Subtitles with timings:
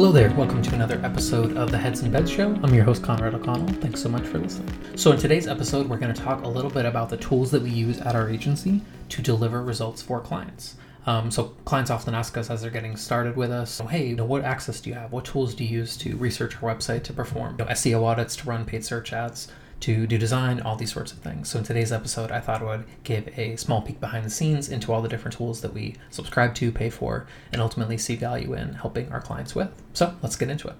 [0.00, 2.58] Hello there, welcome to another episode of the Heads and Beds Show.
[2.62, 3.68] I'm your host, Conrad O'Connell.
[3.82, 4.72] Thanks so much for listening.
[4.96, 7.60] So, in today's episode, we're going to talk a little bit about the tools that
[7.60, 8.80] we use at our agency
[9.10, 10.76] to deliver results for clients.
[11.04, 14.24] Um, so, clients often ask us as they're getting started with us, hey, you know,
[14.24, 15.12] what access do you have?
[15.12, 18.36] What tools do you use to research our website, to perform you know, SEO audits,
[18.36, 19.48] to run paid search ads?
[19.80, 21.48] To do design, all these sorts of things.
[21.48, 24.68] So in today's episode, I thought I would give a small peek behind the scenes
[24.68, 28.54] into all the different tools that we subscribe to, pay for, and ultimately see value
[28.54, 29.70] in helping our clients with.
[29.92, 30.76] So let's get into it.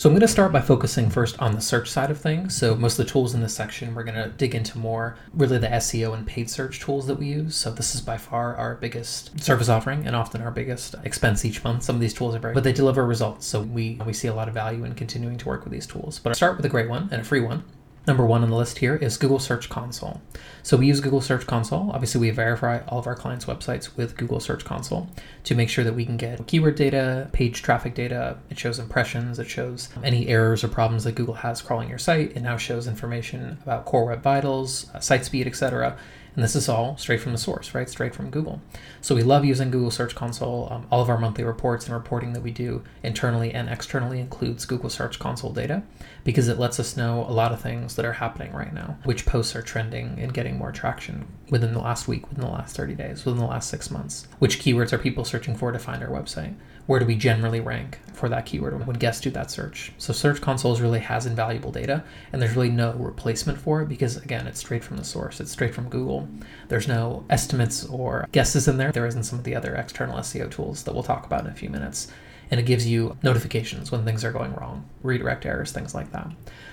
[0.00, 2.56] So I'm going to start by focusing first on the search side of things.
[2.56, 5.58] So most of the tools in this section, we're going to dig into more really
[5.58, 7.54] the SEO and paid search tools that we use.
[7.54, 11.62] So this is by far our biggest service offering and often our biggest expense each
[11.62, 11.82] month.
[11.82, 13.46] Some of these tools are very, but they deliver results.
[13.46, 16.18] So we we see a lot of value in continuing to work with these tools.
[16.18, 17.64] But I'll start with a great one and a free one.
[18.06, 20.22] Number one on the list here is Google Search Console.
[20.62, 21.90] So we use Google Search Console.
[21.92, 25.08] Obviously, we verify all of our clients' websites with Google Search Console
[25.44, 28.38] to make sure that we can get keyword data, page traffic data.
[28.48, 29.38] It shows impressions.
[29.38, 32.36] It shows any errors or problems that Google has crawling your site.
[32.36, 35.98] It now shows information about core web vitals, site speed, etc.
[36.40, 37.86] And this is all straight from the source, right?
[37.86, 38.62] Straight from Google.
[39.02, 40.68] So we love using Google Search Console.
[40.70, 44.64] Um, all of our monthly reports and reporting that we do internally and externally includes
[44.64, 45.82] Google Search Console data
[46.24, 49.26] because it lets us know a lot of things that are happening right now, which
[49.26, 52.94] posts are trending and getting more traction within the last week, within the last 30
[52.94, 54.26] days, within the last six months.
[54.38, 56.54] Which keywords are people searching for to find our website?
[56.90, 59.92] Where do we generally rank for that keyword when guests do that search.
[59.96, 62.02] So Search Consoles really has invaluable data,
[62.32, 65.38] and there's really no replacement for it because again, it's straight from the source.
[65.38, 66.28] It's straight from Google.
[66.66, 68.90] There's no estimates or guesses in there.
[68.90, 71.54] There isn't some of the other external SEO tools that we'll talk about in a
[71.54, 72.08] few minutes
[72.50, 76.28] and it gives you notifications when things are going wrong, redirect errors, things like that.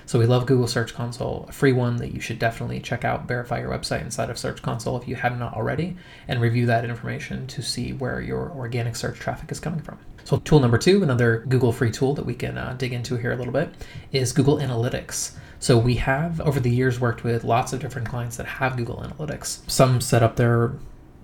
[0.06, 3.28] So we love Google Search Console, a free one that you should definitely check out,
[3.28, 6.86] verify your website inside of Search Console if you have not already, and review that
[6.86, 10.00] information to see where your organic search traffic is coming from.
[10.24, 13.32] So tool number two, another Google free tool that we can uh, dig into here
[13.32, 13.70] a little bit,
[14.12, 15.36] is Google Analytics.
[15.60, 18.98] So we have over the years worked with lots of different clients that have Google
[18.98, 19.70] Analytics.
[19.70, 20.74] Some set up their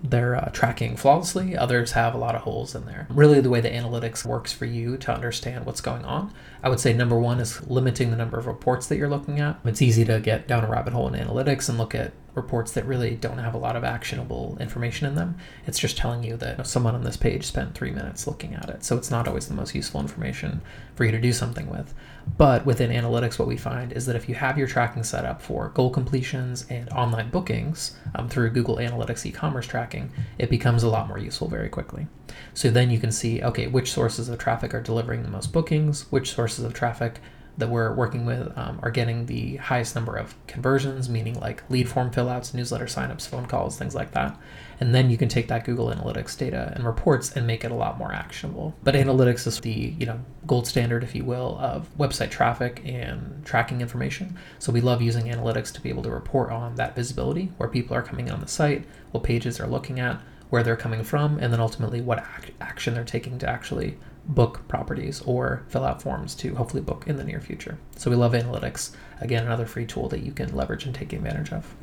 [0.04, 1.56] they're uh, tracking flawlessly.
[1.56, 3.06] Others have a lot of holes in there.
[3.08, 6.32] Really, the way the analytics works for you to understand what's going on,
[6.62, 9.58] I would say number one is limiting the number of reports that you're looking at.
[9.64, 12.84] It's easy to get down a rabbit hole in analytics and look at reports that
[12.86, 15.36] really don't have a lot of actionable information in them.
[15.66, 18.84] It's just telling you that someone on this page spent three minutes looking at it.
[18.84, 20.60] So it's not always the most useful information
[20.94, 21.94] for you to do something with.
[22.36, 25.42] But within analytics, what we find is that if you have your tracking set up
[25.42, 30.82] for goal completions and online bookings um, through Google Analytics e commerce tracking, it becomes
[30.82, 32.06] a lot more useful very quickly.
[32.54, 36.10] So then you can see okay, which sources of traffic are delivering the most bookings,
[36.10, 37.20] which sources of traffic
[37.56, 41.88] that we're working with um, are getting the highest number of conversions, meaning like lead
[41.88, 44.36] form fillouts, newsletter signups, phone calls, things like that.
[44.80, 47.74] And then you can take that Google Analytics data and reports and make it a
[47.74, 48.74] lot more actionable.
[48.82, 53.44] But analytics is the you know gold standard, if you will, of website traffic and
[53.44, 54.36] tracking information.
[54.58, 57.96] So we love using analytics to be able to report on that visibility, where people
[57.96, 60.20] are coming on the site, what pages they're looking at,
[60.54, 64.60] where they're coming from, and then ultimately what ac- action they're taking to actually book
[64.68, 67.76] properties or fill out forms to hopefully book in the near future.
[67.96, 68.94] So we love analytics.
[69.20, 71.74] Again, another free tool that you can leverage and take advantage of.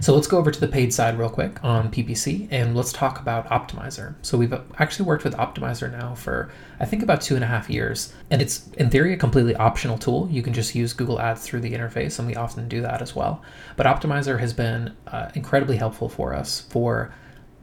[0.00, 3.20] So let's go over to the paid side real quick on PPC and let's talk
[3.20, 4.16] about Optmyzr.
[4.22, 7.70] So we've actually worked with Optmyzr now for I think about two and a half
[7.70, 10.28] years, and it's in theory a completely optional tool.
[10.32, 13.14] You can just use Google Ads through the interface, and we often do that as
[13.14, 13.40] well.
[13.76, 17.14] But Optmyzr has been uh, incredibly helpful for us for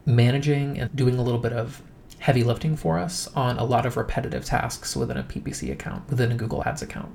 [0.06, 1.82] managing and doing a little bit of
[2.20, 6.30] heavy lifting for us on a lot of repetitive tasks within a PPC account, within
[6.30, 7.10] a Google Ads account.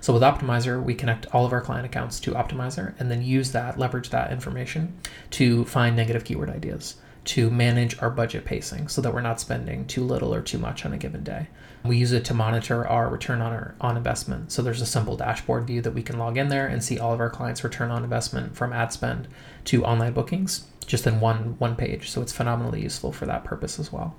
[0.00, 3.52] So with Optmyzr, we connect all of our client accounts to Optmyzr and then use
[3.52, 4.98] that, leverage that information
[5.30, 6.96] to find negative keyword ideas,
[7.26, 10.84] to manage our budget pacing so that we're not spending too little or too much
[10.84, 11.46] on a given day.
[11.84, 14.50] We use it to monitor our return on our on investment.
[14.50, 17.12] So there's a simple dashboard view that we can log in there and see all
[17.12, 19.28] of our clients' return on investment from ad spend
[19.66, 22.10] to online bookings just in one one page.
[22.10, 24.16] So it's phenomenally useful for that purpose as well.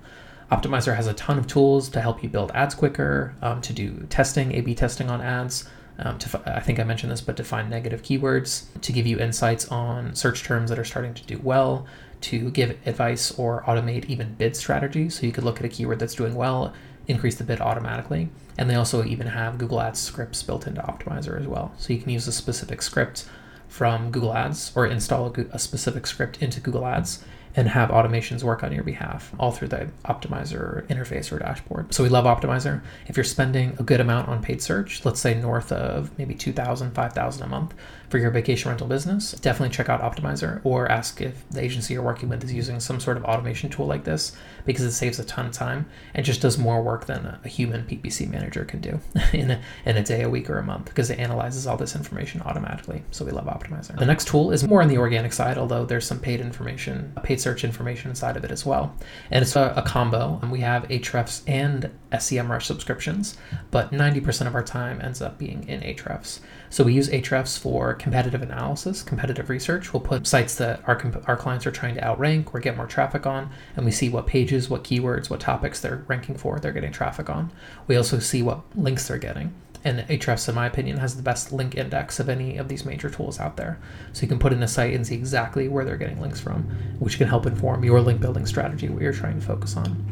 [0.52, 4.06] Optmyzr has a ton of tools to help you build ads quicker, um, to do
[4.10, 5.70] testing, A/B testing on ads.
[6.00, 9.20] Um, to, I think I mentioned this, but to find negative keywords, to give you
[9.20, 11.86] insights on search terms that are starting to do well,
[12.22, 15.20] to give advice or automate even bid strategies.
[15.20, 16.74] So you could look at a keyword that's doing well,
[17.08, 18.30] increase the bid automatically.
[18.58, 21.74] And they also even have Google Ads scripts built into Optmyzr as well.
[21.78, 23.30] So you can use a specific script
[23.72, 27.24] from Google Ads or install a, specific script into Google Ads
[27.56, 31.94] and have automations work on your behalf all through the Optmyzr interface or dashboard.
[31.94, 32.82] So we love Optmyzr.
[33.08, 36.92] If you're spending a good amount on paid search, let's say north of maybe 2000,
[36.92, 37.74] 5000 a month
[38.10, 42.04] for your vacation rental business, definitely check out Optmyzr or ask if the agency you're
[42.04, 45.24] working with is using some sort of automation tool like this because it saves a
[45.24, 49.00] ton of time and just does more work than a human PPC manager can do
[49.34, 51.96] in a, in a day, a week, or a month because it analyzes all this
[51.96, 53.04] information automatically.
[53.12, 53.98] So we love Optmyzr.
[53.98, 57.41] The next tool is more on the organic side, although there's some paid information, paid
[57.42, 58.96] search information inside of it as well.
[59.30, 60.40] And it's a, a combo.
[60.42, 63.38] And we have Ahrefs and SEMrush subscriptions,
[63.72, 66.40] but 90% of our time ends up being in Ahrefs.
[66.70, 69.92] So we use Ahrefs for competitive analysis, competitive research.
[69.92, 73.26] We'll put sites that our, our clients are trying to outrank or get more traffic
[73.26, 76.92] on, and we see what pages, what keywords, what topics they're ranking for, they're getting
[76.92, 77.52] traffic on.
[77.88, 79.54] We also see what links they're getting.
[79.84, 83.10] And Ahrefs, in my opinion, has the best link index of any of these major
[83.10, 83.80] tools out there.
[84.14, 86.64] So you can put in a site and see exactly where they're getting links from,
[87.00, 90.06] which can help inform your link building strategy, what you're trying to focus on.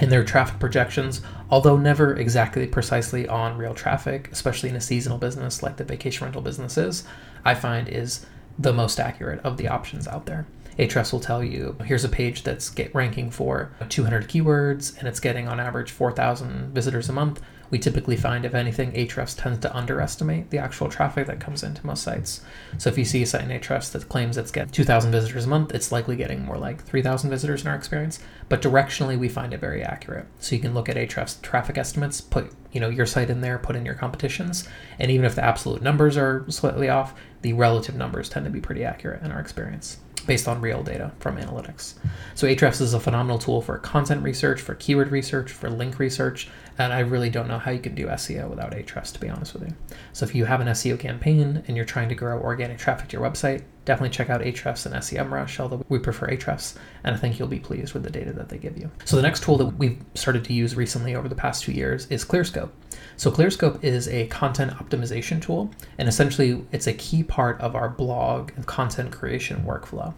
[0.00, 1.20] And their traffic projections,
[1.50, 6.24] although never exactly precisely on real traffic, especially in a seasonal business like the vacation
[6.24, 7.04] rental business is,
[7.44, 8.24] I find is
[8.58, 10.46] the most accurate of the options out there.
[10.78, 15.46] Ahrefs will tell you here's a page that's ranking for 200 keywords and it's getting
[15.46, 20.50] on average 4,000 visitors a month we typically find, if anything, Ahrefs tends to underestimate
[20.50, 22.42] the actual traffic that comes into most sites.
[22.76, 25.48] So if you see a site in Ahrefs that claims it's getting 2,000 visitors a
[25.48, 28.20] month, it's likely getting more like 3,000 visitors in our experience.
[28.50, 30.26] But directionally, we find it very accurate.
[30.38, 33.58] So you can look at Ahrefs traffic estimates, put you know your site in there,
[33.58, 37.94] put in your competitions, and even if the absolute numbers are slightly off, the relative
[37.94, 41.94] numbers tend to be pretty accurate in our experience based on real data from analytics.
[42.34, 46.48] So Ahrefs is a phenomenal tool for content research, for keyword research, for link research,
[46.78, 49.54] and I really don't know how you can do SEO without Ahrefs, to be honest
[49.54, 49.74] with you.
[50.12, 53.16] So if you have an SEO campaign and you're trying to grow organic traffic to
[53.16, 57.38] your website, definitely check out Ahrefs and SEMrush, although we prefer Ahrefs, and I think
[57.38, 58.90] you'll be pleased with the data that they give you.
[59.04, 62.06] So the next tool that we've started to use recently over the past two years
[62.06, 62.70] is ClearScope.
[63.16, 67.88] So ClearScope is a content optimization tool, and essentially it's a key part of our
[67.88, 70.14] blog and content creation workflow.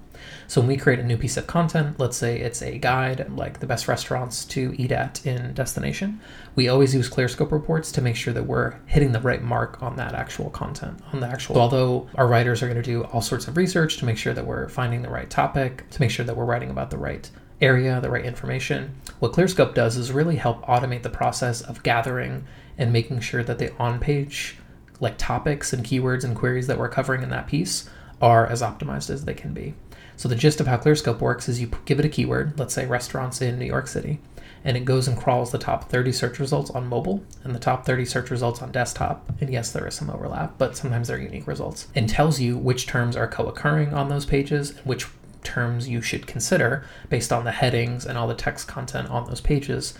[0.46, 3.60] So when we create a new piece of content, let's say it's a guide like
[3.60, 6.20] the best restaurants to eat at in destination,
[6.54, 9.96] we always use ClearScope reports to make sure that we're hitting the right mark on
[9.96, 11.58] that actual content, on the actual.
[11.58, 14.46] Although our writers are going to do all sorts of research to make sure that
[14.46, 17.28] we're finding the right topic, to make sure that we're writing about the right
[17.60, 18.94] area, the right information.
[19.20, 22.44] What ClearScope does is really help automate the process of gathering
[22.76, 24.56] and making sure that the on page
[25.00, 27.88] like topics and keywords and queries that we're covering in that piece
[28.20, 29.74] are as optimized as they can be.
[30.16, 32.86] So the gist of how ClearScope works is you give it a keyword, let's say
[32.86, 34.20] restaurants in New York City,
[34.64, 37.84] and it goes and crawls the top 30 search results on mobile and the top
[37.84, 39.28] 30 search results on desktop.
[39.40, 41.88] And yes, there is some overlap, but sometimes they're unique results.
[41.94, 45.06] And tells you which terms are co-occurring on those pages and which
[45.44, 49.40] terms you should consider based on the headings and all the text content on those
[49.40, 49.94] pages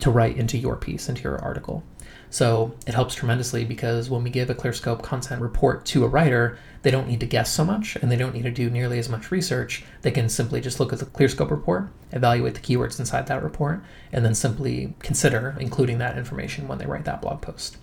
[0.00, 1.84] to write into your piece, into your article.
[2.30, 6.58] So it helps tremendously because when we give a ClearScope content report to a writer,
[6.82, 9.08] they don't need to guess so much and they don't need to do nearly as
[9.08, 9.84] much research.
[10.02, 13.84] They can simply just look at the ClearScope report, evaluate the keywords inside that report,
[14.12, 17.76] and then simply consider including that information when they write that blog post.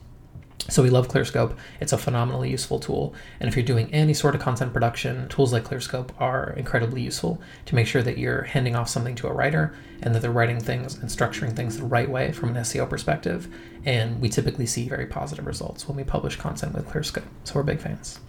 [0.69, 1.57] So we love ClearScope.
[1.79, 3.13] It's a phenomenally useful tool.
[3.39, 7.41] And if you're doing any sort of content production, tools like ClearScope are incredibly useful
[7.65, 10.59] to make sure that you're handing off something to a writer and that they're writing
[10.59, 13.53] things and structuring things the right way from an SEO perspective.
[13.85, 17.23] And we typically see very positive results when we publish content with ClearScope.
[17.43, 18.19] So we're big fans.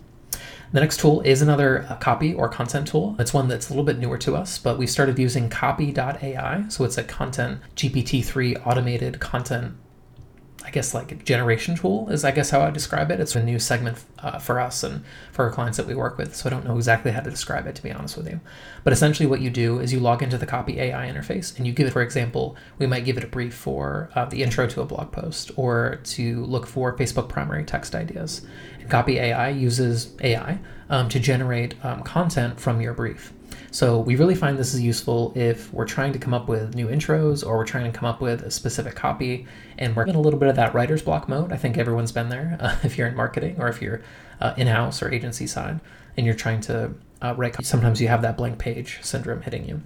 [0.72, 3.14] The next tool is another uh, copy or content tool.
[3.18, 6.64] It's one that's a little bit newer to us, but we started using copy.ai.
[6.68, 9.74] So it's a content GPT-3 automated content
[10.72, 13.20] guess like generation tool is I guess how I describe it.
[13.20, 16.34] It's a new segment uh, for us and for our clients that we work with.
[16.34, 18.40] So I don't know exactly how to describe it to be honest with you.
[18.82, 21.72] But essentially, what you do is you log into the Copy AI interface and you
[21.72, 24.80] give it, for example, we might give it a brief for uh, the intro to
[24.80, 28.42] a blog post or to look for Facebook primary text ideas.
[28.80, 33.32] And Copy AI uses AI um, to generate um, content from your brief.
[33.72, 36.88] So we really find this is useful if we're trying to come up with new
[36.88, 39.46] intros or we're trying to come up with a specific copy
[39.78, 41.52] and we're in a little bit of that writer's block mode.
[41.52, 44.02] I think everyone's been there uh, if you're in marketing or if you're
[44.42, 45.80] uh, in-house or agency side
[46.18, 47.64] and you're trying to uh, write.
[47.64, 49.80] Sometimes you have that blank page syndrome hitting you.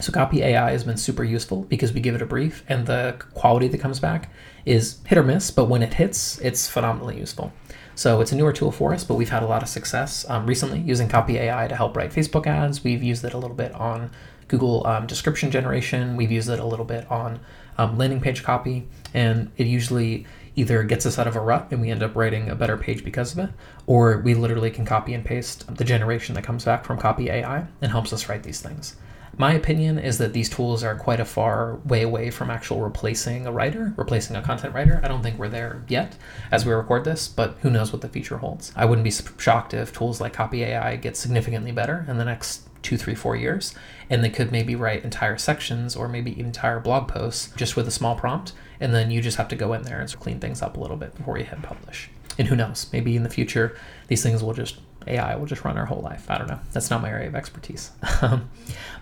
[0.00, 3.16] So Copy AI has been super useful because we give it a brief and the
[3.34, 4.30] quality that comes back
[4.64, 7.52] is hit or miss, but when it hits, it's phenomenally useful.
[7.98, 10.46] So it's a newer tool for us, but we've had a lot of success um,
[10.46, 12.84] recently using Copy AI to help write Facebook ads.
[12.84, 14.12] We've used it a little bit on
[14.46, 16.14] Google um, description generation.
[16.14, 17.40] We've used it a little bit on
[17.76, 21.80] um, landing page copy, and it usually either gets us out of a rut and
[21.80, 23.50] we end up writing a better page because of it,
[23.88, 27.66] or we literally can copy and paste the generation that comes back from Copy AI
[27.82, 28.94] and helps us write these things.
[29.40, 33.46] My opinion is that these tools are quite a far way away from actual replacing
[33.46, 35.00] a writer, replacing a content writer.
[35.04, 36.16] I don't think we're there yet
[36.50, 38.72] as we record this, but who knows what the future holds.
[38.74, 42.68] I wouldn't be shocked if tools like Copy AI get significantly better in the next
[42.82, 43.76] two, three, four years,
[44.10, 47.92] and they could maybe write entire sections or maybe entire blog posts just with a
[47.92, 50.76] small prompt, and then you just have to go in there and clean things up
[50.76, 52.10] a little bit before you hit publish.
[52.38, 53.76] And who knows, maybe in the future
[54.08, 56.30] these things will just AI will just run our whole life.
[56.30, 56.60] I don't know.
[56.72, 57.90] That's not my area of expertise.
[58.20, 58.50] Um,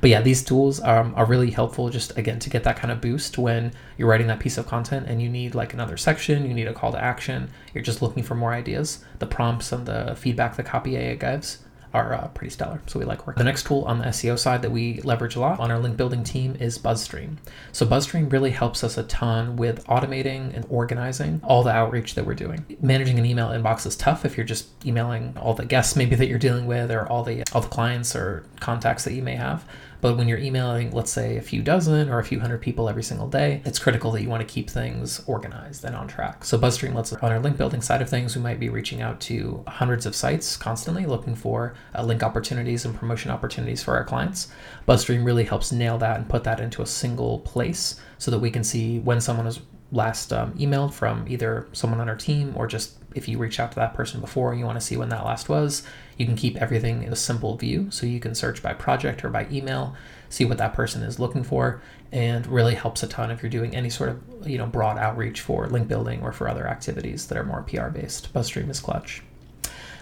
[0.02, 3.00] but yeah, these tools um, are really helpful just again to get that kind of
[3.00, 6.52] boost when you're writing that piece of content and you need like another section, you
[6.52, 9.02] need a call to action, you're just looking for more ideas.
[9.20, 11.60] The prompts and the feedback the copy AI gives
[11.92, 12.80] are uh, pretty stellar.
[12.86, 13.40] So we like working.
[13.40, 15.96] The next tool on the SEO side that we leverage a lot on our link
[15.96, 17.36] building team is BuzzStream.
[17.72, 22.26] So BuzzStream really helps us a ton with automating and organizing all the outreach that
[22.26, 22.64] we're doing.
[22.80, 26.28] Managing an email inbox is tough if you're just emailing all the guests maybe that
[26.28, 29.64] you're dealing with or all the all the clients or contacts that you may have.
[30.06, 33.02] But when you're emailing, let's say, a few dozen or a few hundred people every
[33.02, 36.44] single day, it's critical that you want to keep things organized and on track.
[36.44, 39.20] So BuzzStream lets on our link building side of things, we might be reaching out
[39.22, 44.04] to hundreds of sites constantly looking for uh, link opportunities and promotion opportunities for our
[44.04, 44.46] clients.
[44.86, 48.52] BuzzStream really helps nail that and put that into a single place so that we
[48.52, 49.58] can see when someone is
[49.90, 53.72] last um, emailed from either someone on our team or just if you reach out
[53.72, 55.82] to that person before you want to see when that last was
[56.16, 59.28] you can keep everything in a simple view so you can search by project or
[59.28, 59.94] by email
[60.28, 61.80] see what that person is looking for
[62.12, 65.40] and really helps a ton if you're doing any sort of you know broad outreach
[65.40, 69.22] for link building or for other activities that are more pr based buzzstream is clutch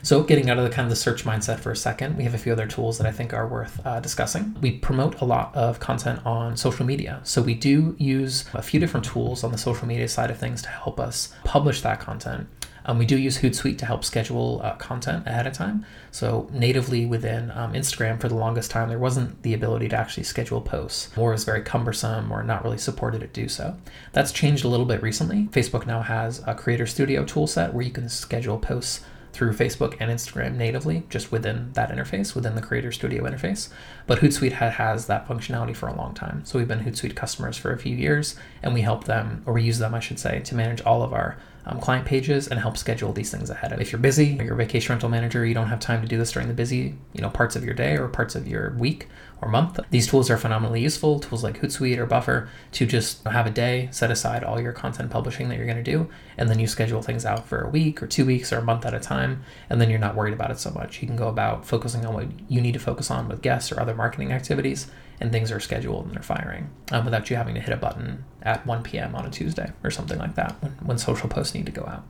[0.04, 2.34] so, getting out of the kind of the search mindset for a second, we have
[2.34, 4.54] a few other tools that I think are worth uh, discussing.
[4.60, 7.20] We promote a lot of content on social media.
[7.24, 10.60] So, we do use a few different tools on the social media side of things
[10.60, 12.48] to help us publish that content.
[12.84, 15.86] Um, we do use Hootsuite to help schedule uh, content ahead of time.
[16.10, 20.24] So natively within um, Instagram, for the longest time, there wasn't the ability to actually
[20.24, 23.76] schedule posts, or was very cumbersome, or not really supported to do so.
[24.12, 25.48] That's changed a little bit recently.
[25.52, 29.00] Facebook now has a Creator Studio toolset where you can schedule posts
[29.32, 33.68] through Facebook and Instagram natively, just within that interface, within the Creator Studio interface.
[34.06, 36.44] But Hootsuite ha- has that functionality for a long time.
[36.44, 39.64] So we've been Hootsuite customers for a few years, and we help them, or we
[39.64, 41.36] use them, I should say, to manage all of our
[41.66, 43.80] um, client pages and help schedule these things ahead of.
[43.80, 46.32] If you're busy, you're a vacation rental manager, you don't have time to do this
[46.32, 49.08] during the busy, you know, parts of your day or parts of your week
[49.40, 49.80] or month.
[49.90, 51.20] These tools are phenomenally useful.
[51.20, 55.10] Tools like Hootsuite or Buffer to just have a day, set aside all your content
[55.10, 58.02] publishing that you're going to do, and then you schedule things out for a week
[58.02, 60.50] or two weeks or a month at a time, and then you're not worried about
[60.50, 61.00] it so much.
[61.00, 63.80] You can go about focusing on what you need to focus on with guests or
[63.80, 64.86] other marketing activities
[65.20, 68.24] and things are scheduled and they're firing um, without you having to hit a button
[68.42, 69.14] at 1 p.m.
[69.14, 72.04] on a Tuesday or something like that when, when social posts need to go out.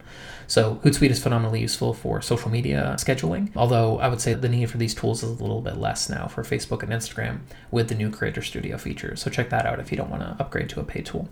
[0.46, 4.70] So Hootsuite is phenomenally useful for social media scheduling, although I would say the need
[4.70, 7.94] for these tools is a little bit less now for Facebook and Instagram with the
[7.94, 9.22] new Creator Studio features.
[9.22, 11.28] So check that out if you don't want to upgrade to a paid tool.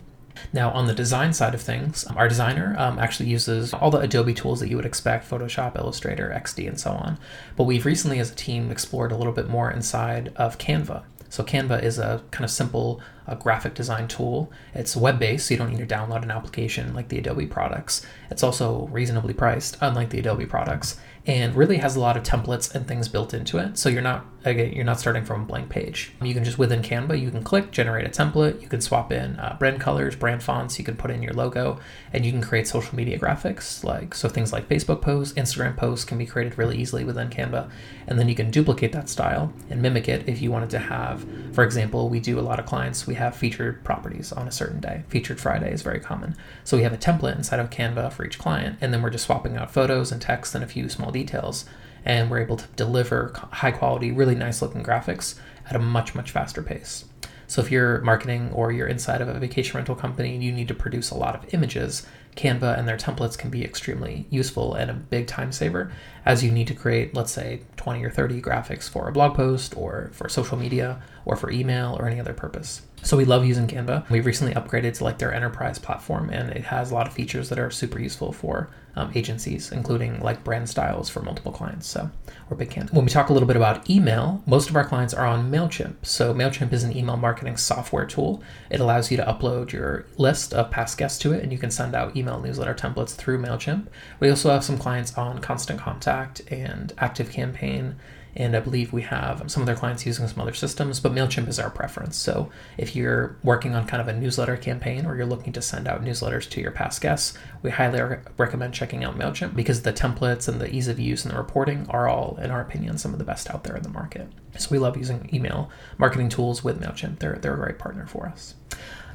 [0.52, 4.35] Now, on the design side of things, our designer um, actually uses all the Adobe
[4.35, 7.19] tools that you would expect Photoshop, Illustrator, XD, and so on.
[7.57, 11.05] But we've recently, as a team, explored a little bit more inside of Canva.
[11.32, 14.52] So Canva is a kind of simple uh, graphic design tool.
[14.74, 18.04] It's web-based, so you don't need to download an application like the Adobe products.
[18.30, 22.75] It's also reasonably priced, unlike the Adobe products and really has a lot of templates
[22.75, 23.79] and things built into it.
[23.79, 26.12] So you're not again, you're not starting from a blank page.
[26.21, 28.61] You can just within Canva, you can click generate a template.
[28.61, 30.79] You can swap in uh, brand colors, brand fonts.
[30.79, 31.79] You can put in your logo,
[32.12, 33.85] and you can create social media graphics.
[33.85, 37.71] Like so, things like Facebook posts, Instagram posts can be created really easily within Canva,
[38.07, 41.25] and then you can duplicate that style and mimic it if you wanted to have.
[41.52, 43.07] For example, we do a lot of clients.
[43.07, 45.05] We have featured properties on a certain day.
[45.09, 46.37] Featured Friday is very common.
[46.64, 49.26] So we have a template inside of Canva for each client, and then we're just
[49.26, 51.64] swapping out photos and text and a few small details
[52.04, 55.38] and we're able to deliver high quality, really nice looking graphics
[55.69, 57.04] at a much, much faster pace.
[57.47, 60.69] So if you're marketing or you're inside of a vacation rental company and you need
[60.69, 64.90] to produce a lot of images, Canva and their templates can be extremely useful and
[64.90, 65.92] a big time saver
[66.25, 69.76] as you need to create, let's say, 20 or 30 graphics for a blog post
[69.76, 72.83] or for social media or for email or any other purpose.
[73.04, 74.09] So we love using Canva.
[74.11, 77.49] We've recently upgraded to like their enterprise platform and it has a lot of features
[77.49, 81.88] that are super useful for um, agencies, including like brand styles for multiple clients.
[81.88, 82.11] So
[82.49, 82.92] we're big Canva.
[82.92, 85.94] When we talk a little bit about email, most of our clients are on MailChimp.
[86.02, 88.40] So MailChimp is an email marketing software tool.
[88.71, 91.73] It allows you to upload your list of past guests to it and you can
[91.73, 93.88] send out email newsletter templates through MailChimp.
[94.21, 97.97] We also have some clients on Constant Contact and Active Campaign
[98.34, 101.48] and I believe we have some of their clients using some other systems, but MailChimp
[101.48, 102.16] is our preference.
[102.16, 105.86] So if you're working on kind of a newsletter campaign or you're looking to send
[105.86, 108.00] out newsletters to your past guests, we highly
[108.38, 111.86] recommend checking out MailChimp because the templates and the ease of use and the reporting
[111.90, 114.28] are all, in our opinion, some of the best out there in the market.
[114.58, 117.18] So we love using email marketing tools with MailChimp.
[117.18, 118.54] They're, they're a great partner for us.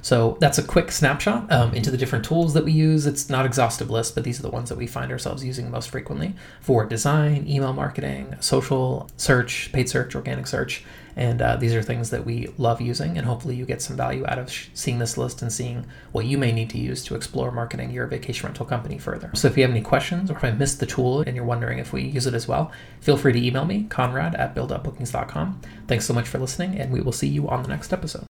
[0.01, 3.05] So that's a quick snapshot um, into the different tools that we use.
[3.05, 5.89] It's not exhaustive list, but these are the ones that we find ourselves using most
[5.89, 10.83] frequently for design, email marketing, social search, paid search, organic search,
[11.17, 13.17] and uh, these are things that we love using.
[13.17, 16.25] And hopefully, you get some value out of sh- seeing this list and seeing what
[16.25, 19.31] you may need to use to explore marketing your vacation rental company further.
[19.33, 21.79] So if you have any questions or if I missed the tool and you're wondering
[21.79, 25.61] if we use it as well, feel free to email me, Conrad at buildupbookings.com.
[25.87, 28.25] Thanks so much for listening, and we will see you on the next episode.